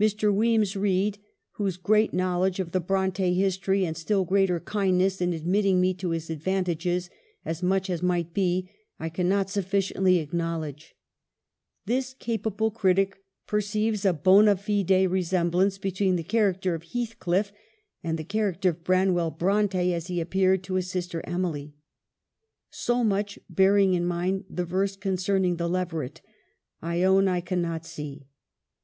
Mr. 0.00 0.32
Wemyss 0.32 0.76
Reid 0.76 1.18
(whose 1.54 1.76
great 1.78 2.14
knowledge 2.14 2.60
of 2.60 2.70
the 2.70 2.78
Bronte 2.78 3.34
history 3.34 3.84
and 3.84 3.96
still 3.96 4.24
greater 4.24 4.60
kindness 4.60 5.20
in 5.20 5.32
admitting 5.32 5.80
me 5.80 5.92
to 5.94 6.10
his 6.10 6.30
advantages 6.30 7.10
as 7.44 7.60
much 7.60 7.90
as 7.90 8.00
might 8.00 8.32
be, 8.32 8.70
I 9.00 9.08
cannot 9.08 9.50
sufficiently 9.50 10.18
acknowledge)— 10.18 10.94
this 11.86 12.14
capable 12.16 12.70
critic 12.70 13.20
perceives 13.48 14.04
a 14.04 14.12
bond 14.12 14.46
fide 14.60 14.86
resem 15.10 15.50
blance 15.50 15.80
between 15.80 16.14
the 16.14 16.22
character 16.22 16.76
of 16.76 16.84
Heathcliff 16.92 17.50
and 18.04 18.16
the 18.16 18.22
character 18.22 18.68
of 18.68 18.84
Branwell 18.84 19.32
Bronte 19.32 19.92
as 19.92 20.06
he 20.06 20.20
appeared 20.20 20.62
to 20.62 20.74
his 20.74 20.88
sister 20.88 21.20
Emily. 21.24 21.74
So 22.70 23.02
much, 23.02 23.40
bearing 23.50 23.94
in 23.94 24.06
mind 24.06 24.44
the 24.48 24.64
verse 24.64 24.94
concerning 24.94 25.56
the 25.56 25.68
leveret, 25.68 26.20
I 26.80 27.02
own 27.02 27.26
I 27.26 27.40
cannot 27.40 27.84
see. 27.84 28.28